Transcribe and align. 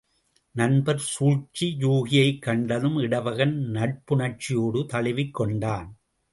நண்பர் 0.55 0.97
சூழ்ச்சி 0.97 1.77
யூகியைக் 1.79 2.39
கண்டதும் 2.39 2.97
இடவகன் 2.97 3.55
நட்புணர்ச்சியோடு 3.73 4.85
தழுவிக் 4.85 5.33
கொண்டான். 5.33 5.97